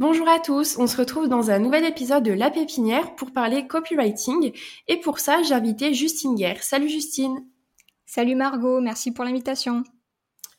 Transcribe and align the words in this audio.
Bonjour 0.00 0.28
à 0.28 0.38
tous, 0.38 0.78
on 0.78 0.86
se 0.86 0.96
retrouve 0.96 1.26
dans 1.26 1.50
un 1.50 1.58
nouvel 1.58 1.84
épisode 1.84 2.22
de 2.22 2.30
La 2.30 2.52
Pépinière 2.52 3.16
pour 3.16 3.32
parler 3.32 3.66
copywriting 3.66 4.52
et 4.86 5.00
pour 5.00 5.18
ça 5.18 5.42
j'ai 5.42 5.54
invité 5.54 5.92
Justine 5.92 6.36
Guerre. 6.36 6.62
Salut 6.62 6.88
Justine 6.88 7.44
Salut 8.06 8.36
Margot, 8.36 8.80
merci 8.80 9.10
pour 9.10 9.24
l'invitation. 9.24 9.82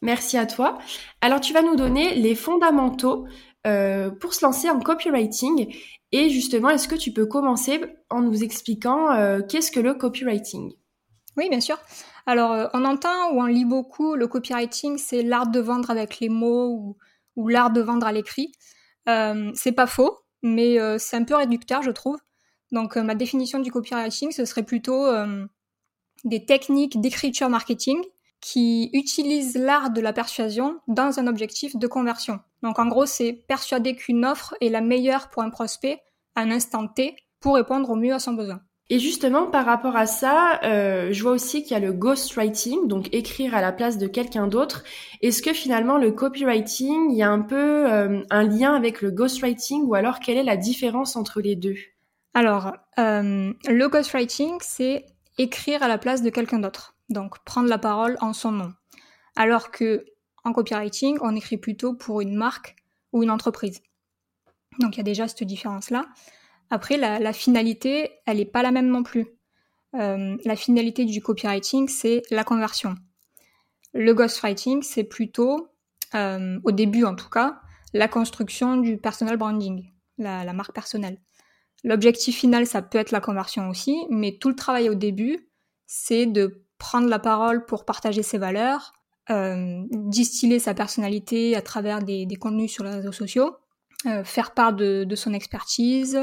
Merci 0.01 0.37
à 0.37 0.45
toi. 0.45 0.77
Alors 1.21 1.39
tu 1.39 1.53
vas 1.53 1.61
nous 1.61 1.77
donner 1.77 2.15
les 2.15 2.35
fondamentaux 2.35 3.27
euh, 3.65 4.11
pour 4.11 4.33
se 4.33 4.43
lancer 4.43 4.69
en 4.69 4.81
copywriting 4.81 5.73
et 6.11 6.29
justement 6.29 6.69
est-ce 6.69 6.89
que 6.89 6.95
tu 6.95 7.13
peux 7.13 7.25
commencer 7.25 7.79
en 8.09 8.19
nous 8.19 8.43
expliquant 8.43 9.09
euh, 9.11 9.39
qu'est-ce 9.41 9.71
que 9.71 9.79
le 9.79 9.93
copywriting? 9.93 10.73
Oui 11.37 11.47
bien 11.47 11.61
sûr. 11.61 11.77
Alors 12.25 12.51
euh, 12.51 12.67
on 12.73 12.83
entend 12.83 13.31
ou 13.31 13.39
on 13.41 13.45
lit 13.45 13.63
beaucoup 13.63 14.15
le 14.15 14.27
copywriting 14.27 14.97
c'est 14.97 15.23
l'art 15.23 15.47
de 15.47 15.61
vendre 15.61 15.91
avec 15.91 16.19
les 16.19 16.27
mots 16.27 16.97
ou 17.37 17.47
l'art 17.47 17.71
de 17.71 17.79
vendre 17.79 18.05
à 18.05 18.11
l'écrit. 18.11 18.51
Euh, 19.09 19.51
c'est 19.55 19.71
pas 19.71 19.87
faux, 19.87 20.19
mais 20.43 20.79
euh, 20.79 20.97
c'est 20.97 21.17
un 21.17 21.23
peu 21.23 21.35
réducteur, 21.35 21.81
je 21.81 21.91
trouve. 21.91 22.17
Donc, 22.71 22.97
euh, 22.97 23.03
ma 23.03 23.15
définition 23.15 23.59
du 23.59 23.71
copywriting, 23.71 24.31
ce 24.31 24.45
serait 24.45 24.63
plutôt 24.63 25.07
des 26.25 26.45
techniques 26.45 26.99
d'écriture 26.99 27.49
marketing 27.49 27.97
qui 28.41 28.89
utilisent 28.93 29.57
l'art 29.57 29.89
de 29.89 30.01
la 30.01 30.13
persuasion 30.13 30.79
dans 30.87 31.19
un 31.19 31.27
objectif 31.27 31.75
de 31.75 31.87
conversion. 31.87 32.39
Donc, 32.61 32.79
en 32.79 32.87
gros, 32.87 33.05
c'est 33.05 33.33
persuader 33.33 33.95
qu'une 33.95 34.25
offre 34.25 34.55
est 34.61 34.69
la 34.69 34.81
meilleure 34.81 35.29
pour 35.29 35.43
un 35.43 35.49
prospect 35.49 36.01
à 36.35 36.41
un 36.41 36.51
instant 36.51 36.87
T 36.87 37.15
pour 37.39 37.55
répondre 37.55 37.89
au 37.89 37.95
mieux 37.95 38.13
à 38.13 38.19
son 38.19 38.33
besoin. 38.33 38.61
Et 38.91 38.97
justement, 38.97 39.45
par 39.45 39.65
rapport 39.65 39.95
à 39.95 40.07
ça, 40.07 40.59
euh, 40.63 41.09
je 41.11 41.21
vois 41.21 41.33
aussi 41.33 41.61
qu'il 41.61 41.73
y 41.73 41.75
a 41.75 41.79
le 41.79 41.93
ghostwriting, 41.93 42.87
donc 42.87 43.07
écrire 43.13 43.53
à 43.53 43.61
la 43.61 43.71
place 43.71 43.99
de 43.99 44.07
quelqu'un 44.07 44.47
d'autre. 44.47 44.83
Est-ce 45.21 45.43
que 45.43 45.53
finalement 45.53 45.99
le 45.99 46.11
copywriting, 46.11 47.11
il 47.11 47.17
y 47.17 47.21
a 47.21 47.29
un 47.29 47.41
peu 47.41 47.91
euh, 47.91 48.23
un 48.31 48.43
lien 48.43 48.73
avec 48.73 49.01
le 49.01 49.11
ghostwriting 49.11 49.83
ou 49.83 49.93
alors 49.93 50.19
quelle 50.19 50.37
est 50.37 50.43
la 50.43 50.57
différence 50.57 51.15
entre 51.15 51.39
les 51.39 51.55
deux? 51.55 51.75
Alors, 52.33 52.73
euh, 52.97 53.53
le 53.67 53.87
ghostwriting, 53.87 54.57
c'est 54.61 55.05
écrire 55.37 55.83
à 55.83 55.87
la 55.87 55.99
place 55.99 56.23
de 56.23 56.31
quelqu'un 56.31 56.59
d'autre, 56.59 56.95
donc 57.09 57.37
prendre 57.43 57.69
la 57.69 57.77
parole 57.77 58.17
en 58.21 58.33
son 58.33 58.51
nom. 58.51 58.73
Alors 59.35 59.69
que 59.69 60.03
en 60.43 60.51
copywriting, 60.51 61.19
on 61.21 61.35
écrit 61.35 61.57
plutôt 61.57 61.93
pour 61.93 62.21
une 62.21 62.35
marque 62.35 62.75
ou 63.13 63.21
une 63.21 63.29
entreprise. 63.29 63.81
Donc 64.79 64.95
il 64.95 64.97
y 64.97 65.01
a 65.01 65.03
déjà 65.03 65.27
cette 65.27 65.43
différence-là. 65.43 66.05
Après, 66.69 66.97
la, 66.97 67.33
finalité, 67.33 68.11
elle 68.25 68.37
n'est 68.37 68.45
pas 68.45 68.61
la 68.61 68.71
même 68.71 68.89
non 68.89 69.03
plus. 69.03 69.27
Euh, 69.95 70.37
la 70.45 70.55
finalité 70.55 71.05
du 71.05 71.21
copywriting, 71.21 71.87
c'est 71.87 72.21
la 72.29 72.43
conversion. 72.43 72.95
Le 73.93 74.13
ghostwriting, 74.13 74.83
c'est 74.83 75.03
plutôt, 75.03 75.69
euh, 76.13 76.59
au 76.63 76.71
début 76.71 77.05
en 77.05 77.15
tout 77.15 77.29
cas, 77.29 77.59
la 77.93 78.07
construction 78.07 78.77
du 78.77 78.97
personal 78.97 79.37
branding, 79.37 79.91
la, 80.19 80.53
marque 80.53 80.73
personnelle. 80.73 81.19
L'objectif 81.83 82.37
final, 82.37 82.67
ça 82.67 82.83
peut 82.83 82.99
être 82.99 83.11
la 83.11 83.21
conversion 83.21 83.67
aussi, 83.69 83.97
mais 84.11 84.37
tout 84.37 84.49
le 84.49 84.55
travail 84.55 84.89
au 84.89 84.95
début, 84.95 85.49
c'est 85.87 86.27
de 86.27 86.65
prendre 86.77 87.07
la 87.07 87.17
parole 87.17 87.65
pour 87.65 87.83
partager 87.83 88.21
ses 88.21 88.37
valeurs, 88.37 88.93
euh, 89.31 89.81
distiller 89.91 90.59
sa 90.59 90.75
personnalité 90.75 91.55
à 91.55 91.63
travers 91.63 92.03
des, 92.03 92.27
des 92.27 92.35
contenus 92.35 92.71
sur 92.71 92.83
les 92.83 92.91
réseaux 92.91 93.11
sociaux, 93.11 93.55
euh, 94.05 94.23
faire 94.23 94.51
part 94.51 94.71
de, 94.73 95.05
son 95.15 95.33
expertise, 95.33 96.17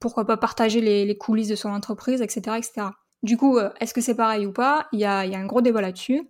pourquoi 0.00 0.26
pas 0.26 0.36
partager 0.36 0.80
les, 0.80 1.16
coulisses 1.16 1.48
de 1.48 1.54
son 1.54 1.70
entreprise, 1.70 2.20
etc. 2.20 2.56
etc. 2.56 2.88
Du 3.22 3.36
coup, 3.36 3.56
euh, 3.56 3.70
est-ce 3.80 3.94
que 3.94 4.00
c'est 4.00 4.16
pareil 4.16 4.46
ou 4.46 4.52
pas? 4.52 4.88
Il 4.92 4.98
y, 4.98 5.04
a, 5.04 5.20
un 5.20 5.46
gros 5.46 5.60
débat 5.60 5.80
là-dessus. 5.80 6.28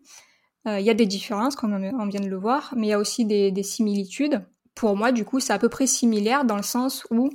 Euh, 0.66 0.78
il 0.78 0.84
y 0.84 0.90
a 0.90 0.94
des 0.94 1.06
différences, 1.06 1.56
comme 1.56 1.72
on 1.72 2.06
vient 2.06 2.20
de 2.20 2.28
le 2.28 2.36
voir, 2.36 2.74
mais 2.76 2.88
il 2.88 2.90
y 2.90 2.92
a 2.92 2.98
aussi 2.98 3.24
des, 3.24 3.62
similitudes. 3.62 4.44
Pour 4.74 4.94
moi, 4.94 5.10
du 5.10 5.24
coup, 5.24 5.40
c'est 5.40 5.54
à 5.54 5.58
peu 5.58 5.70
près 5.70 5.86
similaire 5.86 6.44
dans 6.44 6.56
le 6.56 6.62
sens 6.62 7.06
où 7.10 7.30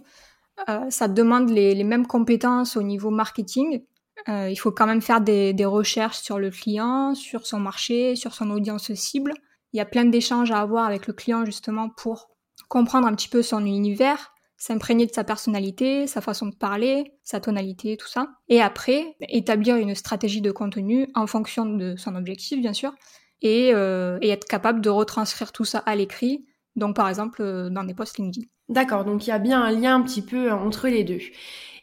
ça 0.89 1.07
demande 1.07 1.49
les, 1.49 1.83
mêmes 1.83 2.05
compétences 2.05 2.77
au 2.77 2.83
niveau 2.83 3.09
marketing. 3.09 3.83
il 4.27 4.55
faut 4.57 4.71
quand 4.71 4.85
même 4.85 5.01
faire 5.01 5.21
des, 5.21 5.53
des, 5.53 5.65
recherches 5.65 6.19
sur 6.19 6.37
le 6.37 6.51
client, 6.51 7.15
sur 7.15 7.47
son 7.47 7.59
marché, 7.59 8.15
sur 8.15 8.35
son 8.35 8.51
audience 8.51 8.93
cible. 8.93 9.33
Il 9.73 9.77
y 9.77 9.79
a 9.79 9.85
plein 9.85 10.05
d'échanges 10.05 10.51
à 10.51 10.59
avoir 10.59 10.85
avec 10.85 11.07
le 11.07 11.13
client 11.13 11.45
justement 11.45 11.89
pour 11.89 12.29
comprendre 12.69 13.07
un 13.07 13.13
petit 13.13 13.27
peu 13.27 13.41
son 13.41 13.65
univers, 13.65 14.31
s'imprégner 14.57 15.05
de 15.05 15.11
sa 15.11 15.23
personnalité, 15.23 16.07
sa 16.07 16.21
façon 16.21 16.45
de 16.45 16.55
parler, 16.55 17.13
sa 17.23 17.39
tonalité, 17.39 17.97
tout 17.97 18.07
ça. 18.07 18.27
Et 18.47 18.61
après, 18.61 19.15
établir 19.21 19.75
une 19.75 19.95
stratégie 19.95 20.41
de 20.41 20.51
contenu 20.51 21.09
en 21.15 21.27
fonction 21.27 21.65
de 21.65 21.95
son 21.97 22.15
objectif, 22.15 22.61
bien 22.61 22.73
sûr, 22.73 22.93
et, 23.41 23.71
euh, 23.73 24.19
être 24.21 24.45
capable 24.45 24.81
de 24.81 24.89
retranscrire 24.89 25.51
tout 25.51 25.65
ça 25.65 25.79
à 25.79 25.95
l'écrit, 25.95 26.45
donc 26.75 26.95
par 26.95 27.09
exemple 27.09 27.41
euh, 27.41 27.69
dans 27.69 27.83
des 27.83 27.93
posts 27.93 28.17
LinkedIn. 28.17 28.45
D'accord, 28.67 29.03
donc 29.03 29.25
il 29.25 29.29
y 29.29 29.33
a 29.33 29.39
bien 29.39 29.61
un 29.61 29.71
lien 29.71 29.95
un 29.95 30.01
petit 30.01 30.21
peu 30.21 30.51
entre 30.51 30.87
les 30.87 31.03
deux. 31.03 31.19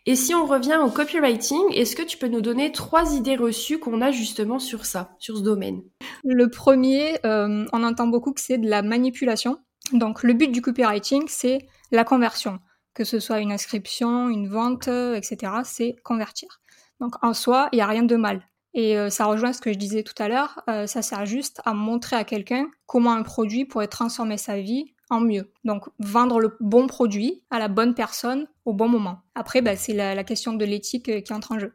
Et 0.09 0.15
si 0.15 0.35
on 0.35 0.47
revient 0.47 0.79
au 0.85 0.89
copywriting, 0.89 1.73
est-ce 1.73 1.97
que 1.97 2.03
tu 2.03 2.17
peux 2.17 2.29
nous 2.29 2.41
donner 2.41 2.71
trois 2.71 3.17
idées 3.17 3.35
reçues 3.35 3.81
qu'on 3.81 4.01
a 4.01 4.13
justement 4.13 4.61
sur 4.61 4.87
ça, 4.87 5.17
sur 5.19 5.37
ce 5.37 5.43
domaine? 5.43 5.83
Le 6.23 6.49
premier, 6.49 7.19
euh, 7.27 7.67
on 7.73 7.83
entend 7.83 8.07
beaucoup 8.07 8.33
que 8.33 8.41
c'est 8.41 8.59
de 8.59 8.69
la 8.69 8.83
manipulation. 8.83 9.59
Donc 9.93 10.23
le 10.23 10.33
but 10.33 10.49
du 10.49 10.63
copywriting, 10.63 11.25
c'est 11.29 11.67
la 11.91 12.05
conversion, 12.05 12.59
que 12.95 13.05
ce 13.05 13.21
soit 13.21 13.41
une 13.41 13.53
inscription, 13.53 14.29
une 14.29 14.49
vente, 14.49 14.89
etc. 14.89 15.53
C'est 15.65 15.97
convertir. 16.03 16.61
Donc 17.01 17.15
en 17.23 17.35
soi, 17.35 17.69
il 17.73 17.77
n'y 17.77 17.83
a 17.83 17.87
rien 17.87 18.03
de 18.03 18.17
mal. 18.17 18.43
Et 18.77 18.99
euh, 18.99 19.09
ça 19.09 19.25
rejoint 19.25 19.55
ce 19.55 19.63
que 19.63 19.73
je 19.73 19.79
disais 19.79 20.03
tout 20.03 20.15
à 20.23 20.29
l'heure, 20.29 20.63
euh, 20.69 20.87
ça 20.87 21.01
sert 21.01 21.25
juste 21.25 21.63
à 21.65 21.73
montrer 21.73 22.15
à 22.15 22.25
quelqu'un 22.25 22.69
comment 22.85 23.13
un 23.13 23.23
produit 23.23 23.65
pourrait 23.65 23.89
transformer 23.89 24.37
sa 24.37 24.61
vie 24.61 24.93
en 25.09 25.19
mieux. 25.19 25.51
Donc 25.65 25.89
vendre 25.99 26.41
le 26.41 26.55
bon 26.61 26.87
produit 26.87 27.43
à 27.51 27.59
la 27.59 27.69
bonne 27.69 27.95
personne 27.95 28.47
au 28.67 28.75
bon 28.75 28.89
moment. 28.89 29.21
Après, 29.35 29.63
bah, 29.63 29.77
c'est 29.77 29.95
la, 29.95 30.23
question 30.25 30.53
de 30.53 30.65
l'éthique 30.67 31.09
euh, 31.09 31.21
qui 31.23 31.33
entre 31.33 31.53
en 31.53 31.59
jeu. 31.59 31.75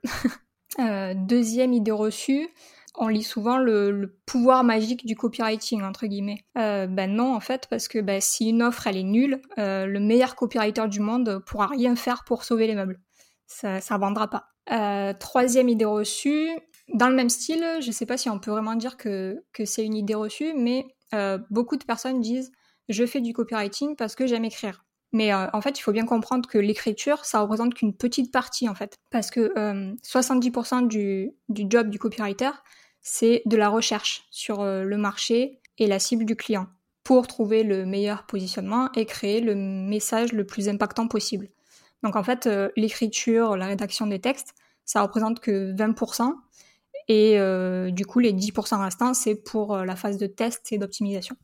deuxième 1.16 1.74
idée 1.74 1.92
reçue, 1.92 2.48
on 2.96 3.08
lit 3.08 3.24
souvent 3.24 3.58
le, 3.58 4.20
pouvoir 4.26 4.64
magique 4.64 5.06
du 5.06 5.16
copywriting 5.16 5.82
entre 5.84 6.08
guillemets. 6.08 6.46
Euh, 6.58 6.88
ben 6.88 7.14
non 7.14 7.34
en 7.34 7.40
fait 7.40 7.68
parce 7.70 7.88
que 7.88 8.00
ben, 8.00 8.20
si 8.22 8.50
une 8.50 8.62
offre 8.62 8.88
elle 8.88 8.98
est 8.98 9.04
nulle, 9.04 9.42
euh, 9.58 9.86
le 9.86 10.00
meilleur 10.00 10.36
copywriter 10.36 10.88
du 10.88 11.00
monde 11.00 11.44
pourra 11.46 11.68
rien 11.68 11.96
faire 11.96 12.24
pour 12.26 12.44
sauver 12.44 12.68
les 12.68 12.76
meubles. 12.76 13.00
Ça, 13.48 13.82
ça 13.82 13.98
vendra 13.98 14.30
pas. 14.30 14.46
Euh, 14.72 15.14
troisième 15.18 15.70
idée 15.70 15.86
reçue, 15.86 16.50
dans 16.94 17.10
le 17.10 17.16
même 17.16 17.30
style, 17.30 17.66
je 17.82 17.92
sais 17.92 18.06
pas 18.06 18.18
si 18.18 18.30
on 18.30 18.40
peut 18.40 18.52
vraiment 18.52 18.76
dire 18.76 18.98
que, 18.98 19.44
que 19.54 19.66
c'est 19.66 19.86
une 19.86 19.96
idée 19.96 20.16
reçue, 20.16 20.54
mais 20.56 20.86
beaucoup 21.50 21.76
de 21.76 21.84
personnes 21.84 22.22
disent 22.22 22.52
je 22.88 23.06
fais 23.06 23.22
du 23.22 23.34
copywriting 23.34 23.96
parce 23.96 24.16
que 24.16 24.28
j'aime 24.28 24.46
écrire. 24.46 24.86
Mais 25.14 25.34
euh, 25.34 25.48
en 25.54 25.62
fait, 25.62 25.78
il 25.78 25.82
faut 25.82 25.92
bien 25.92 26.06
comprendre 26.06 26.48
que 26.48 26.58
l'écriture, 26.58 27.26
ça 27.26 27.42
représente 27.42 27.74
qu'une 27.74 27.94
petite 27.94 28.32
partie 28.32 28.70
en 28.70 28.76
fait. 28.76 28.96
Parce 29.10 29.30
que 29.30 29.54
70% 30.04 30.84
euh, 30.84 30.88
du, 30.88 31.32
du, 31.50 31.66
job 31.70 31.90
du 31.90 32.00
copywriter, 32.00 32.52
c'est 33.02 33.42
de 33.46 33.58
la 33.58 33.70
recherche 33.70 34.26
sur 34.32 34.62
euh, 34.62 34.84
le 34.84 34.98
marché 34.98 35.60
et 35.78 35.88
la 35.88 36.00
cible 36.00 36.26
du 36.26 36.36
client 36.36 36.68
pour 37.04 37.28
trouver 37.28 37.64
le 37.64 37.86
meilleur 37.86 38.26
positionnement 38.26 38.90
et 38.94 39.06
créer 39.06 39.42
le 39.42 39.56
message 39.56 40.34
le 40.34 40.46
plus 40.46 40.70
impactant 40.70 41.08
possible. 41.08 41.50
Donc 42.04 42.16
en 42.16 42.24
fait, 42.24 42.48
l'écriture, 42.76 43.58
la 43.58 43.66
rédaction 43.68 44.08
des 44.08 44.20
textes, 44.20 44.54
ça 44.86 45.02
représente 45.02 45.40
que 45.40 45.74
20%. 45.74 46.34
Et 47.08 47.40
du 47.92 48.06
coup, 48.06 48.20
les 48.20 48.34
10% 48.34 48.84
restants, 48.84 49.14
c'est 49.16 49.36
pour 49.36 49.78
la 49.78 49.96
phase 49.96 50.18
de 50.18 50.28
test 50.28 50.72
et 50.72 50.78
d'optimisation. 50.78 51.36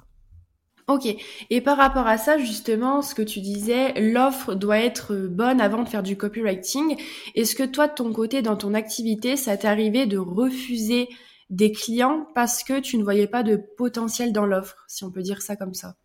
Ok. 0.88 1.06
Et 1.50 1.60
par 1.60 1.76
rapport 1.76 2.08
à 2.08 2.18
ça, 2.18 2.38
justement, 2.38 3.02
ce 3.02 3.14
que 3.14 3.22
tu 3.22 3.42
disais, 3.42 3.94
l'offre 4.00 4.56
doit 4.56 4.80
être 4.80 5.16
bonne 5.28 5.60
avant 5.60 5.84
de 5.84 5.90
faire 5.90 6.04
du 6.04 6.16
copywriting. 6.16 6.96
Est-ce 7.36 7.56
que 7.56 7.64
toi, 7.64 7.90
de 7.90 7.94
ton 7.94 8.14
côté, 8.14 8.42
dans 8.42 8.56
ton 8.56 8.74
activité, 8.74 9.36
ça 9.36 9.58
t'est 9.58 9.68
arrivé 9.68 10.06
de 10.06 10.18
refuser 10.18 11.10
des 11.50 11.74
clients 11.74 12.26
parce 12.36 12.64
que 12.64 12.80
tu 12.80 12.98
ne 12.98 13.04
voyais 13.04 13.28
pas 13.28 13.44
de 13.44 13.58
potentiel 13.78 14.32
dans 14.32 14.46
l'offre, 14.46 14.86
si 14.88 15.04
on 15.04 15.12
peut 15.12 15.22
dire 15.22 15.42
ça 15.42 15.58
comme 15.58 15.74
ça? 15.74 15.96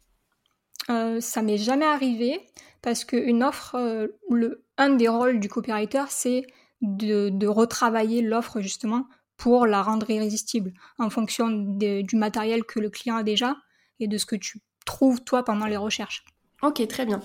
Euh, 0.90 1.20
Ça 1.20 1.42
m'est 1.42 1.58
jamais 1.58 1.86
arrivé 1.86 2.40
parce 2.82 3.04
qu'une 3.04 3.44
offre, 3.44 3.76
euh, 3.76 4.08
le, 4.30 4.64
un 4.78 4.90
des 4.90 5.06
rôles 5.06 5.38
du 5.38 5.48
copywriter, 5.48 6.04
c'est 6.08 6.44
de, 6.80 7.46
retravailler 7.46 8.20
l'offre 8.22 8.60
justement 8.60 9.06
pour 9.36 9.66
la 9.66 9.82
rendre 9.82 10.10
irrésistible 10.10 10.72
en 10.98 11.08
fonction 11.08 11.48
du 11.48 12.16
matériel 12.16 12.64
que 12.64 12.80
le 12.80 12.90
client 12.90 13.16
a 13.16 13.22
déjà 13.22 13.56
et 14.00 14.08
de 14.08 14.18
ce 14.18 14.26
que 14.26 14.36
tu 14.36 14.58
trouves 14.84 15.22
toi 15.22 15.44
pendant 15.44 15.66
les 15.66 15.76
recherches. 15.76 16.24
Ok, 16.62 16.86
très 16.88 17.06
bien. 17.06 17.20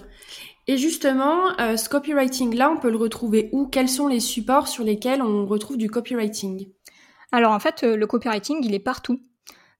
Et 0.68 0.77
justement, 0.77 1.56
ce 1.57 1.89
copywriting-là, 1.89 2.71
on 2.71 2.77
peut 2.77 2.89
le 2.89 2.98
retrouver 2.98 3.50
où? 3.51 3.68
Quels 3.68 3.89
sont 3.89 4.07
les 4.07 4.19
supports 4.19 4.68
sur 4.68 4.83
lesquels 4.83 5.21
on 5.21 5.45
retrouve 5.45 5.77
du 5.77 5.89
copywriting? 5.89 6.69
Alors 7.31 7.51
en 7.51 7.59
fait, 7.59 7.83
le 7.83 8.07
copywriting, 8.07 8.59
il 8.63 8.74
est 8.74 8.80
partout, 8.80 9.19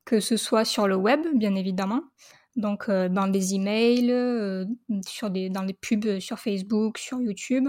que 0.06 0.20
ce 0.20 0.38
soit 0.38 0.66
sur 0.66 0.88
le 0.88 0.96
web, 0.96 1.22
bien 1.34 1.56
évidemment, 1.56 2.02
donc 2.56 2.90
dans 2.90 3.28
des 3.28 3.56
emails, 3.56 4.68
sur 5.08 5.30
des, 5.30 5.50
dans 5.50 5.64
des 5.64 5.74
pubs 5.74 6.20
sur 6.20 6.40
Facebook, 6.40 6.98
sur 6.98 7.20
YouTube, 7.20 7.68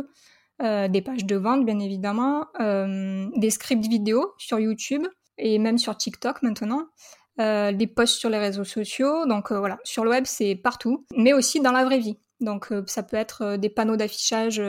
des 0.60 1.02
pages 1.02 1.24
de 1.24 1.36
vente, 1.36 1.64
bien 1.64 1.78
évidemment, 1.78 2.46
des 2.58 3.50
scripts 3.50 3.86
vidéo 3.86 4.34
sur 4.38 4.58
YouTube. 4.58 5.06
Et 5.40 5.60
même 5.60 5.78
sur 5.78 5.96
TikTok 5.96 6.42
maintenant. 6.42 6.88
Des 7.38 7.86
posts 7.86 8.18
sur 8.18 8.30
les 8.30 8.38
réseaux 8.38 8.64
sociaux, 8.64 9.26
donc 9.26 9.52
voilà, 9.52 9.78
sur 9.84 10.04
le 10.04 10.10
web 10.10 10.24
c'est 10.26 10.54
partout, 10.54 11.04
mais 11.16 11.32
aussi 11.32 11.60
dans 11.60 11.72
la 11.72 11.84
vraie 11.84 11.98
vie. 11.98 12.18
Donc 12.40 12.72
ça 12.86 13.02
peut 13.02 13.16
être 13.16 13.56
des 13.56 13.68
panneaux 13.68 13.96
d'affichage 13.96 14.62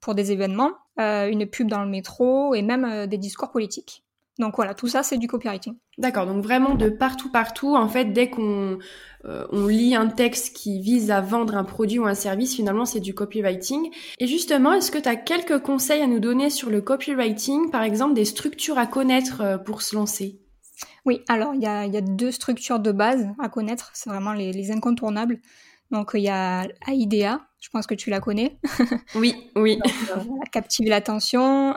pour 0.00 0.14
des 0.14 0.32
événements, 0.32 0.72
une 0.98 1.46
pub 1.46 1.68
dans 1.68 1.84
le 1.84 1.90
métro 1.90 2.54
et 2.54 2.62
même 2.62 3.06
des 3.06 3.18
discours 3.18 3.50
politiques. 3.50 4.02
Donc 4.38 4.56
voilà, 4.56 4.74
tout 4.74 4.88
ça 4.88 5.02
c'est 5.02 5.18
du 5.18 5.28
copywriting. 5.28 5.74
D'accord, 5.98 6.26
donc 6.26 6.42
vraiment 6.42 6.74
de 6.74 6.88
partout, 6.88 7.30
partout, 7.30 7.76
en 7.76 7.86
fait, 7.86 8.06
dès 8.06 8.30
qu'on 8.30 8.78
euh, 9.26 9.46
on 9.52 9.66
lit 9.66 9.94
un 9.94 10.08
texte 10.08 10.56
qui 10.56 10.80
vise 10.80 11.10
à 11.10 11.20
vendre 11.20 11.54
un 11.54 11.64
produit 11.64 11.98
ou 11.98 12.06
un 12.06 12.14
service, 12.14 12.56
finalement 12.56 12.86
c'est 12.86 13.00
du 13.00 13.14
copywriting. 13.14 13.90
Et 14.18 14.26
justement, 14.26 14.72
est-ce 14.72 14.90
que 14.90 14.98
tu 14.98 15.08
as 15.08 15.16
quelques 15.16 15.60
conseils 15.60 16.00
à 16.00 16.06
nous 16.06 16.18
donner 16.18 16.48
sur 16.48 16.70
le 16.70 16.80
copywriting, 16.80 17.70
par 17.70 17.82
exemple 17.82 18.14
des 18.14 18.24
structures 18.24 18.78
à 18.78 18.86
connaître 18.86 19.42
euh, 19.42 19.58
pour 19.58 19.82
se 19.82 19.94
lancer? 19.94 20.41
Oui, 21.04 21.22
alors 21.28 21.54
il 21.54 21.62
y 21.62 21.66
a, 21.66 21.86
y 21.86 21.96
a, 21.96 22.00
deux 22.00 22.30
structures 22.30 22.78
de 22.78 22.92
base 22.92 23.28
à 23.40 23.48
connaître, 23.48 23.90
c'est 23.92 24.08
vraiment 24.08 24.32
les, 24.32 24.52
les 24.52 24.70
incontournables. 24.70 25.40
Donc 25.90 26.12
il 26.14 26.20
y 26.20 26.28
a 26.28 26.68
AIDEA, 26.86 27.40
je 27.60 27.68
pense 27.70 27.86
que 27.86 27.94
tu 27.94 28.08
la 28.08 28.20
connais. 28.20 28.58
oui, 29.14 29.34
oui. 29.56 29.78
Euh, 29.84 30.22
captiver 30.52 30.90
l'attention, 30.90 31.76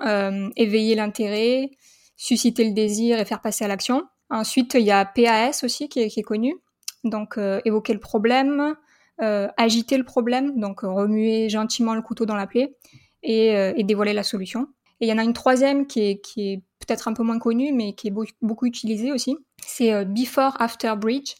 éveiller 0.55 0.95
l'intérêt, 0.95 1.71
susciter 2.17 2.63
le 2.63 2.73
désir 2.73 3.19
et 3.19 3.25
faire 3.25 3.41
passer 3.41 3.65
à 3.65 3.67
l'action. 3.67 4.03
Ensuite, 4.29 4.73
il 4.75 4.85
y 4.85 4.91
a 4.91 5.05
PAS 5.05 5.63
aussi 5.63 5.89
qui 5.89 6.01
est, 6.01 6.09
qui 6.09 6.19
est 6.19 6.23
connu. 6.23 6.55
Donc, 7.03 7.37
euh, 7.37 7.61
évoquer 7.65 7.93
le 7.93 7.99
problème, 7.99 8.75
euh, 9.21 9.47
agiter 9.57 9.97
le 9.97 10.03
problème, 10.03 10.59
donc 10.59 10.83
euh, 10.83 10.89
remuer 10.89 11.49
gentiment 11.49 11.93
le 11.93 12.01
couteau 12.01 12.25
dans 12.25 12.35
la 12.35 12.47
plaie 12.47 12.75
et, 13.21 13.47
et 13.75 13.83
dévoiler 13.83 14.13
la 14.13 14.23
solution. 14.23 14.67
Et 14.99 15.07
il 15.07 15.09
y 15.09 15.13
en 15.13 15.17
a 15.17 15.23
une 15.23 15.33
troisième 15.33 15.87
qui 15.87 16.01
est, 16.01 16.21
qui 16.21 16.53
est 16.53 16.63
peut-être 16.85 17.07
un 17.07 17.13
peu 17.13 17.23
moins 17.23 17.39
connue, 17.39 17.73
mais 17.73 17.93
qui 17.93 18.07
est 18.07 18.13
beaucoup 18.41 18.65
utilisée 18.65 19.11
aussi. 19.11 19.37
C'est 19.65 20.05
Before 20.05 20.59
After 20.61 20.93
Bridge. 20.97 21.33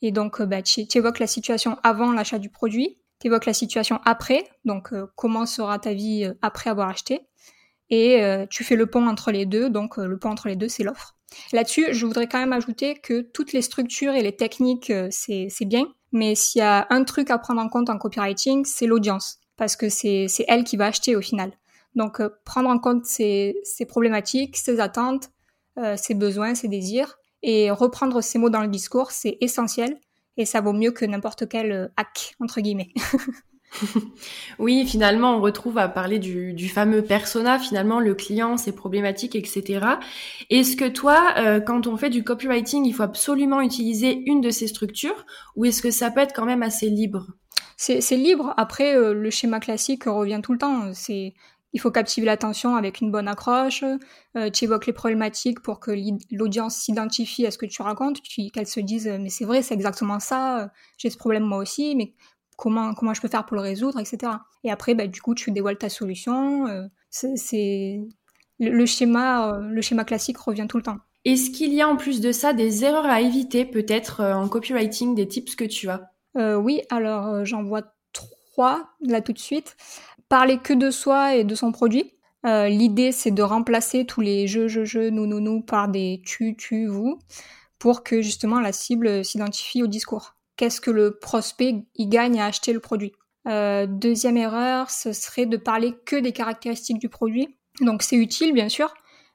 Et 0.00 0.10
donc, 0.10 0.42
bah, 0.42 0.62
tu 0.62 0.86
évoques 0.94 1.18
la 1.18 1.26
situation 1.26 1.78
avant 1.82 2.12
l'achat 2.12 2.38
du 2.38 2.50
produit, 2.50 2.98
tu 3.20 3.28
évoques 3.28 3.46
la 3.46 3.54
situation 3.54 4.00
après, 4.04 4.44
donc 4.64 4.92
comment 5.14 5.46
sera 5.46 5.78
ta 5.78 5.92
vie 5.92 6.28
après 6.42 6.70
avoir 6.70 6.88
acheté, 6.88 7.20
et 7.92 8.24
euh, 8.24 8.46
tu 8.48 8.64
fais 8.64 8.74
le 8.74 8.86
pont 8.86 9.06
entre 9.06 9.30
les 9.30 9.46
deux. 9.46 9.70
Donc 9.70 9.98
euh, 9.98 10.06
le 10.06 10.18
pont 10.18 10.30
entre 10.30 10.48
les 10.48 10.56
deux, 10.56 10.68
c'est 10.68 10.82
l'offre. 10.82 11.14
Là-dessus, 11.52 11.92
je 11.92 12.04
voudrais 12.06 12.26
quand 12.26 12.38
même 12.38 12.52
ajouter 12.52 12.94
que 12.94 13.20
toutes 13.20 13.52
les 13.52 13.62
structures 13.62 14.14
et 14.14 14.22
les 14.22 14.34
techniques, 14.34 14.90
euh, 14.90 15.08
c'est 15.10 15.64
bien, 15.64 15.86
mais 16.10 16.34
s'il 16.34 16.58
y 16.60 16.62
a 16.62 16.86
un 16.90 17.04
truc 17.04 17.30
à 17.30 17.38
prendre 17.38 17.60
en 17.60 17.68
compte 17.68 17.90
en 17.90 17.98
copywriting, 17.98 18.64
c'est 18.64 18.86
l'audience, 18.86 19.38
parce 19.56 19.76
que 19.76 19.88
c'est 19.88 20.26
elle 20.48 20.64
qui 20.64 20.76
va 20.76 20.86
acheter 20.86 21.16
au 21.16 21.20
final. 21.20 21.52
Donc 21.94 22.22
prendre 22.44 22.68
en 22.68 22.78
compte 22.78 23.04
ses, 23.04 23.54
problématiques, 23.88 24.56
ses 24.56 24.80
attentes, 24.80 25.30
ses 25.96 26.14
besoins, 26.14 26.54
ses 26.54 26.68
désirs, 26.68 27.18
et 27.42 27.70
reprendre 27.70 28.20
ces 28.22 28.38
mots 28.38 28.50
dans 28.50 28.62
le 28.62 28.68
discours, 28.68 29.10
c'est 29.10 29.38
essentiel, 29.40 29.98
et 30.36 30.46
ça 30.46 30.60
vaut 30.60 30.72
mieux 30.72 30.92
que 30.92 31.04
n'importe 31.04 31.48
quel 31.48 31.90
hack, 31.96 32.34
entre 32.40 32.60
guillemets. 32.60 32.92
oui, 34.58 34.86
finalement, 34.86 35.36
on 35.36 35.40
retrouve 35.40 35.78
à 35.78 35.88
parler 35.88 36.18
du, 36.18 36.68
fameux 36.68 37.02
persona, 37.02 37.58
finalement, 37.58 38.00
le 38.00 38.14
client, 38.14 38.56
ses 38.56 38.72
problématiques, 38.72 39.36
etc. 39.36 39.86
Est-ce 40.50 40.76
que 40.76 40.88
toi, 40.88 41.34
euh, 41.38 41.60
quand 41.60 41.86
on 41.86 41.96
fait 41.96 42.10
du 42.10 42.24
copywriting, 42.24 42.84
il 42.84 42.92
faut 42.92 43.02
absolument 43.02 43.60
utiliser 43.60 44.22
une 44.26 44.40
de 44.40 44.50
ces 44.50 44.66
structures 44.66 45.26
ou 45.56 45.64
est-ce 45.64 45.82
que 45.82 45.90
ça 45.90 46.10
peut 46.10 46.20
être 46.20 46.34
quand 46.34 46.46
même 46.46 46.62
assez 46.62 46.88
libre? 46.88 47.28
C'est 47.76 48.16
libre. 48.16 48.54
Après, 48.56 48.96
euh, 48.96 49.12
le 49.12 49.30
schéma 49.30 49.58
classique 49.58 50.04
revient 50.04 50.40
tout 50.40 50.52
le 50.52 50.58
temps. 50.58 50.92
C'est 50.94 51.34
il 51.72 51.80
faut 51.80 51.90
captiver 51.90 52.26
l'attention 52.26 52.76
avec 52.76 53.00
une 53.00 53.10
bonne 53.10 53.28
accroche, 53.28 53.84
euh, 54.36 54.50
tu 54.50 54.64
évoques 54.64 54.86
les 54.86 54.92
problématiques 54.92 55.60
pour 55.60 55.80
que 55.80 55.92
l'audience 56.30 56.76
s'identifie 56.76 57.46
à 57.46 57.50
ce 57.50 57.58
que 57.58 57.66
tu 57.66 57.82
racontes, 57.82 58.20
qu'elle 58.52 58.66
se 58.66 58.80
dise 58.80 59.08
mais 59.20 59.30
c'est 59.30 59.44
vrai, 59.44 59.62
c'est 59.62 59.74
exactement 59.74 60.20
ça, 60.20 60.70
j'ai 60.98 61.10
ce 61.10 61.16
problème 61.16 61.44
moi 61.44 61.58
aussi, 61.58 61.94
mais 61.96 62.14
comment, 62.56 62.94
comment 62.94 63.14
je 63.14 63.20
peux 63.20 63.28
faire 63.28 63.44
pour 63.44 63.56
le 63.56 63.62
résoudre, 63.62 63.98
etc. 63.98 64.32
Et 64.64 64.70
après, 64.70 64.94
bah, 64.94 65.06
du 65.06 65.20
coup, 65.20 65.34
tu 65.34 65.50
dévoiles 65.50 65.78
ta 65.78 65.88
solution. 65.88 66.66
Euh, 66.68 66.86
c'est 67.10 68.00
le, 68.60 68.86
schéma, 68.86 69.54
euh, 69.54 69.60
le 69.60 69.82
schéma 69.82 70.04
classique 70.04 70.38
revient 70.38 70.66
tout 70.68 70.76
le 70.76 70.84
temps. 70.84 70.98
Est-ce 71.24 71.50
qu'il 71.50 71.72
y 71.72 71.80
a 71.80 71.88
en 71.88 71.96
plus 71.96 72.20
de 72.20 72.32
ça 72.32 72.52
des 72.52 72.84
erreurs 72.84 73.06
à 73.06 73.20
éviter 73.20 73.64
peut-être 73.64 74.20
euh, 74.20 74.34
en 74.34 74.48
copywriting, 74.48 75.14
des 75.14 75.28
tips 75.28 75.56
que 75.56 75.64
tu 75.64 75.88
as? 75.88 76.08
Oui, 76.34 76.80
alors 76.88 77.44
j'en 77.44 77.62
vois 77.62 77.82
trois 78.54 78.94
là 79.02 79.20
tout 79.20 79.34
de 79.34 79.38
suite. 79.38 79.76
Parler 80.32 80.56
que 80.56 80.72
de 80.72 80.90
soi 80.90 81.36
et 81.36 81.44
de 81.44 81.54
son 81.54 81.72
produit. 81.72 82.14
L'idée, 82.44 83.12
c'est 83.12 83.30
de 83.30 83.42
remplacer 83.42 84.06
tous 84.06 84.22
les 84.22 84.46
je, 84.46 84.66
je, 84.66 84.84
je, 84.84 85.10
nous, 85.10 85.26
nous, 85.26 85.40
nous 85.40 85.60
par 85.60 85.88
des 85.88 86.22
tu, 86.24 86.56
tu, 86.56 86.86
vous, 86.86 87.18
pour 87.78 88.02
que 88.02 88.22
justement 88.22 88.58
la 88.58 88.72
cible 88.72 89.24
s'identifie 89.24 89.82
au 89.82 89.86
discours 89.86 90.34
qu'est-ce 90.62 90.80
que 90.80 90.92
le 90.92 91.18
prospect 91.18 91.84
y 91.96 92.06
gagne 92.06 92.40
à 92.40 92.46
acheter 92.46 92.72
le 92.72 92.78
produit? 92.78 93.12
Euh, 93.48 93.86
deuxième 93.88 94.36
erreur, 94.36 94.90
ce 94.90 95.12
serait 95.12 95.46
de 95.46 95.56
parler 95.56 95.92
que 96.06 96.14
des 96.14 96.30
caractéristiques 96.30 97.00
du 97.00 97.08
produit. 97.08 97.58
Donc 97.80 98.04
c'est 98.04 98.14
utile 98.14 98.52
bien 98.52 98.68
sûr, 98.68 98.94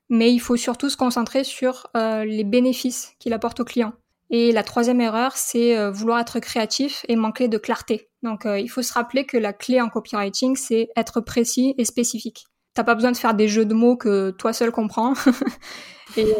mais 0.09 0.31
il 0.31 0.39
faut 0.39 0.55
surtout 0.55 0.89
se 0.89 0.95
concentrer 0.95 1.44
sur 1.44 1.88
euh, 1.97 2.23
les 2.23 2.45
bénéfices 2.45 3.13
qu'il 3.19 3.33
apporte 3.33 3.59
au 3.59 3.65
client. 3.65 3.91
Et 4.29 4.51
la 4.51 4.63
troisième 4.63 5.00
erreur, 5.00 5.38
c'est 5.38 5.77
euh, 5.77 5.89
vouloir 5.89 6.19
être 6.19 6.39
créatif 6.39 7.06
et 7.07 7.15
manquer 7.15 7.47
de 7.47 7.57
clarté. 7.57 8.09
Donc 8.24 8.45
il 8.45 8.68
faut 8.68 8.81
se 8.81 8.91
rappeler 8.94 9.25
que 9.25 9.38
la 9.38 9.53
clé 9.53 9.79
en 9.79 9.89
copywriting, 9.89 10.56
c'est 10.56 10.89
être 10.97 11.21
précis 11.21 11.75
et 11.77 11.85
spécifique. 11.85 12.45
T'as 12.74 12.83
pas 12.83 12.95
besoin 12.95 13.12
de 13.12 13.18
faire 13.18 13.33
des 13.33 13.47
jeux 13.47 13.65
de 13.65 13.74
mots 13.74 13.95
que 13.95 14.31
toi 14.31 14.53
seul 14.53 14.71
comprends. 14.71 15.13
et, 16.18 16.33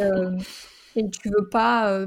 et 0.96 1.10
tu 1.10 1.30
veux 1.30 1.48
pas 1.48 2.06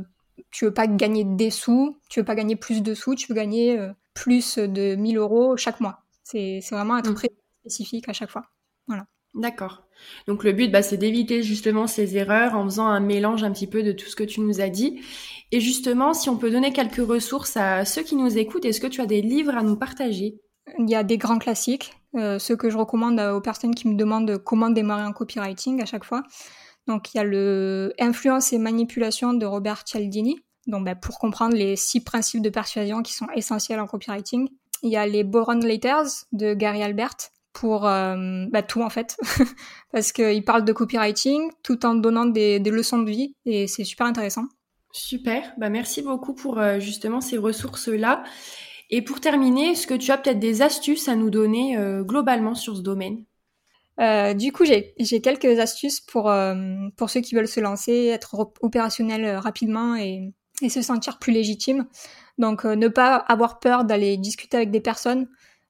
tu 0.52 0.66
veux 0.66 0.74
pas 0.74 0.88
gagner 0.88 1.24
des 1.24 1.50
sous, 1.50 1.98
tu 2.10 2.20
veux 2.20 2.26
pas 2.26 2.36
gagner 2.36 2.56
plus 2.56 2.82
de 2.82 2.94
sous, 2.94 3.16
tu 3.16 3.28
veux 3.28 3.36
gagner 3.36 3.80
euh, 3.80 3.92
plus 4.14 4.58
de 4.58 4.96
1000 4.96 5.18
euros 5.18 5.58
chaque 5.58 5.80
mois. 5.80 6.04
C'est 6.24 6.62
vraiment 6.72 6.98
être 6.98 7.12
mm. 7.12 7.16
très 7.16 7.30
spécifique 7.62 8.10
à 8.10 8.14
chaque 8.14 8.30
fois. 8.30 8.44
Voilà. 8.88 9.06
D'accord. 9.34 9.84
Donc 10.28 10.44
le 10.44 10.52
but, 10.52 10.72
bah, 10.72 10.82
c'est 10.82 10.98
d'éviter 10.98 11.44
justement 11.44 11.88
ces 11.88 12.18
erreurs 12.18 12.56
en 12.56 12.66
faisant 12.66 12.88
un 12.88 13.00
mélange 13.00 13.44
un 13.44 13.52
petit 13.52 13.68
peu 13.68 13.84
de 13.84 13.92
tout 13.92 14.08
ce 14.08 14.16
que 14.16 14.24
tu 14.24 14.42
nous 14.42 14.62
as 14.62 14.70
dit. 14.70 15.02
Et 15.52 15.60
justement, 15.60 16.14
si 16.14 16.30
on 16.30 16.38
peut 16.38 16.52
donner 16.52 16.72
quelques 16.72 17.06
ressources 17.06 17.58
à 17.58 17.86
ceux 17.86 18.04
qui 18.04 18.16
nous 18.16 18.38
écoutent, 18.38 18.66
est-ce 18.66 18.80
que 18.82 18.88
tu 18.88 19.02
as 19.02 19.06
des 19.06 19.22
livres 19.22 19.56
à 19.56 19.64
nous 19.64 19.76
partager? 19.76 20.40
Il 20.78 20.90
y 20.90 20.96
a 20.96 21.04
des 21.04 21.18
grands 21.18 21.40
classiques, 21.40 21.94
euh, 22.16 22.40
ceux 22.40 22.56
que 22.56 22.70
je 22.70 22.78
recommande 22.78 23.20
aux 23.20 23.42
personnes 23.42 23.76
qui 23.76 23.88
me 23.88 23.96
demandent 23.96 24.38
comment 24.38 24.70
démarrer 24.70 25.04
un 25.04 25.12
copywriting 25.12 25.82
à 25.82 25.86
chaque 25.86 26.06
fois. 26.06 26.24
Donc 26.88 27.14
il 27.14 27.18
y 27.18 27.20
a 27.20 27.24
le 27.24 27.94
Influence 28.00 28.54
et 28.54 28.58
manipulation 28.58 29.34
de 29.34 29.46
Robert 29.46 29.84
Cialdini, 29.86 30.40
donc 30.68 30.86
bah, 30.86 30.96
pour 30.96 31.20
comprendre 31.20 31.56
les 31.56 31.76
six 31.76 32.04
principes 32.04 32.42
de 32.42 32.50
persuasion 32.50 33.02
qui 33.02 33.14
sont 33.14 33.28
essentiels 33.36 33.80
en 33.80 33.88
copywriting. 33.88 34.50
Il 34.84 34.90
y 34.90 34.98
a 34.98 35.06
les 35.06 35.24
Boron 35.24 35.60
Letters 35.60 36.26
de 36.32 36.54
Gary 36.54 36.82
Albert 36.82 37.18
pour 37.54 37.88
euh, 37.88 38.46
bah, 38.50 38.64
tout 38.64 38.82
en 38.82 38.90
fait, 38.90 39.18
parce 39.92 40.12
qu'il 40.12 40.44
parle 40.44 40.66
de 40.66 40.74
copywriting 40.74 41.52
tout 41.64 41.86
en 41.86 41.96
donnant 41.96 42.26
des, 42.26 42.60
leçons 42.60 43.00
de 43.00 43.10
vie 43.10 43.36
et 43.46 43.68
c'est 43.68 43.84
super 43.84 44.08
intéressant. 44.08 44.46
Super, 44.94 45.54
bah 45.58 45.70
merci 45.70 46.02
beaucoup 46.02 46.34
pour 46.34 46.60
euh, 46.60 46.80
justement 46.80 47.22
ces 47.22 47.38
ressources-là. 47.38 48.24
Et 48.90 49.02
pour 49.02 49.22
terminer, 49.22 49.72
est-ce 49.72 49.88
que 49.88 49.94
tu 49.94 50.12
as 50.12 50.18
peut-être 50.18 50.40
des 50.40 50.62
astuces 50.62 51.08
à 51.08 51.16
nous 51.16 51.30
donner 51.30 51.78
euh, 51.78 52.04
globalement 52.04 52.56
sur 52.56 52.76
ce 52.76 52.82
domaine? 52.82 53.24
Du 54.36 54.52
coup, 54.52 54.66
j'ai 54.66 55.22
quelques 55.22 55.60
astuces 55.60 56.02
pour, 56.02 56.34
pour 56.98 57.10
ceux 57.12 57.22
qui 57.22 57.36
veulent 57.36 57.48
se 57.48 57.60
lancer, 57.60 58.08
être 58.08 58.52
opérationnel 58.62 59.24
euh, 59.24 59.40
rapidement 59.40 59.96
et, 59.96 60.34
et, 60.64 60.70
se 60.70 60.82
sentir 60.82 61.20
plus 61.20 61.32
légitime. 61.32 61.86
Donc, 62.40 62.66
ne 62.66 62.88
pas 62.88 63.16
avoir 63.16 63.60
peur 63.60 63.86
d'aller 63.86 64.18
discuter 64.18 64.58
avec 64.58 64.72
des 64.72 64.82
personnes, 64.82 65.28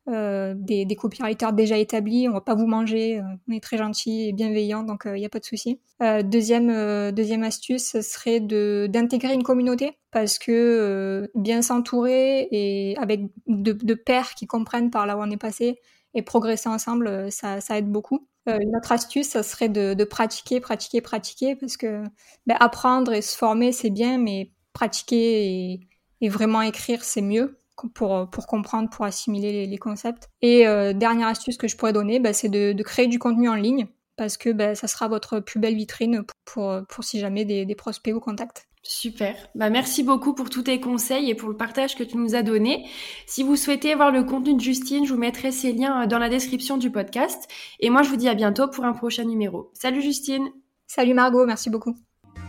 des, 0.07 0.85
des, 0.85 0.95
copywriters 0.95 1.53
déjà 1.53 1.77
établis. 1.77 2.27
On 2.27 2.33
va 2.33 2.41
pas 2.41 2.55
vous 2.55 2.67
manger. 2.67 3.21
on 3.47 3.53
est 3.53 3.63
très 3.63 3.77
gentil 3.77 4.29
et 4.29 4.33
bienveillant, 4.33 4.83
donc 4.83 5.03
il 5.05 5.13
n'y 5.13 5.25
a 5.25 5.29
pas 5.29 5.39
de 5.39 5.45
souci. 5.45 5.79
deuxième, 6.23 7.11
deuxième 7.11 7.43
astuce, 7.43 7.91
ce 7.91 8.01
serait 8.01 8.39
d'intégrer 8.39 9.33
une 9.33 9.43
communauté 9.43 9.97
parce 10.11 10.37
que 10.37 11.29
bien 11.35 11.61
s'entourer 11.61 12.47
et 12.51 12.97
avec 12.97 13.21
de, 13.47 13.93
pairs 13.93 14.35
qui 14.35 14.47
comprennent 14.47 14.89
par 14.89 15.05
là 15.05 15.17
où 15.17 15.21
on 15.21 15.29
est 15.29 15.37
passé 15.37 15.79
et 16.13 16.21
progresser 16.21 16.69
ensemble, 16.69 17.07
euh, 17.07 17.29
ça, 17.29 17.61
ça 17.61 17.77
aide 17.77 17.89
beaucoup. 17.89 18.27
Euh, 18.49 18.57
une 18.59 18.75
autre 18.75 18.91
astuce, 18.91 19.29
ça 19.29 19.43
serait 19.43 19.69
de, 19.69 20.03
pratiquer, 20.03 20.59
pratiquer, 20.59 21.01
pratiquer, 21.01 21.55
parce 21.55 21.77
que 21.77 22.03
ben, 22.47 22.57
apprendre 22.59 23.13
et 23.13 23.21
se 23.21 23.37
former, 23.37 23.71
c'est 23.71 23.89
bien, 23.89 24.17
mais 24.17 24.51
pratiquer 24.73 25.79
et 26.21 26.29
vraiment 26.29 26.61
écrire, 26.61 27.03
c'est 27.03 27.21
mieux 27.21 27.60
pour, 27.89 28.29
pour 28.29 28.47
comprendre, 28.47 28.89
pour 28.89 29.05
assimiler 29.05 29.65
les, 29.65 29.77
concepts. 29.77 30.29
Et 30.41 30.67
euh, 30.67 30.93
dernière 30.93 31.27
astuce 31.27 31.57
que 31.57 31.67
je 31.67 31.77
pourrais 31.77 31.93
donner, 31.93 32.19
bah, 32.19 32.33
c'est 32.33 32.49
de, 32.49 32.73
de, 32.73 32.83
créer 32.83 33.07
du 33.07 33.19
contenu 33.19 33.49
en 33.49 33.55
ligne 33.55 33.87
parce 34.17 34.37
que 34.37 34.49
bah, 34.49 34.75
ça 34.75 34.87
sera 34.87 35.07
votre 35.07 35.39
plus 35.39 35.59
belle 35.59 35.75
vitrine 35.75 36.23
pour, 36.45 36.81
pour, 36.87 37.03
si 37.03 37.19
jamais 37.19 37.45
des, 37.45 37.65
des, 37.65 37.75
prospects 37.75 38.13
vous 38.13 38.19
contactent. 38.19 38.67
Super. 38.83 39.35
Bah, 39.53 39.69
merci 39.69 40.03
beaucoup 40.03 40.33
pour 40.33 40.49
tous 40.49 40.63
tes 40.63 40.79
conseils 40.79 41.29
et 41.29 41.35
pour 41.35 41.49
le 41.49 41.57
partage 41.57 41.95
que 41.95 42.03
tu 42.03 42.17
nous 42.17 42.35
as 42.35 42.41
donné. 42.41 42.87
Si 43.27 43.43
vous 43.43 43.55
souhaitez 43.55 43.93
voir 43.95 44.11
le 44.11 44.23
contenu 44.23 44.55
de 44.55 44.59
Justine, 44.59 45.05
je 45.05 45.13
vous 45.13 45.19
mettrai 45.19 45.51
ses 45.51 45.71
liens 45.71 46.07
dans 46.07 46.19
la 46.19 46.29
description 46.29 46.77
du 46.77 46.91
podcast. 46.91 47.47
Et 47.79 47.89
moi, 47.89 48.01
je 48.01 48.09
vous 48.09 48.15
dis 48.15 48.29
à 48.29 48.33
bientôt 48.33 48.67
pour 48.67 48.85
un 48.85 48.93
prochain 48.93 49.23
numéro. 49.23 49.71
Salut 49.73 50.01
Justine. 50.01 50.49
Salut 50.87 51.13
Margot, 51.13 51.45
merci 51.45 51.69
beaucoup. 51.69 51.95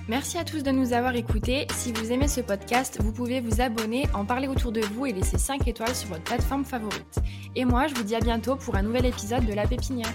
Merci 0.08 0.36
à 0.36 0.44
tous 0.44 0.64
de 0.64 0.70
nous 0.72 0.92
avoir 0.92 1.14
écoutés. 1.14 1.66
Si 1.74 1.92
vous 1.92 2.10
aimez 2.10 2.26
ce 2.26 2.40
podcast, 2.40 2.98
vous 3.00 3.12
pouvez 3.12 3.40
vous 3.40 3.60
abonner, 3.60 4.06
en 4.14 4.24
parler 4.24 4.48
autour 4.48 4.72
de 4.72 4.80
vous 4.80 5.06
et 5.06 5.12
laisser 5.12 5.38
5 5.38 5.68
étoiles 5.68 5.94
sur 5.94 6.08
votre 6.08 6.24
plateforme 6.24 6.64
favorite. 6.64 7.20
Et 7.54 7.64
moi, 7.64 7.86
je 7.86 7.94
vous 7.94 8.02
dis 8.02 8.16
à 8.16 8.20
bientôt 8.20 8.56
pour 8.56 8.74
un 8.74 8.82
nouvel 8.82 9.06
épisode 9.06 9.46
de 9.46 9.52
La 9.52 9.66
Pépinière. 9.66 10.12